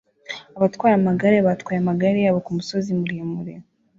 [0.57, 3.53] Abatwara amagare batwaye amagare yabo kumusozi muremure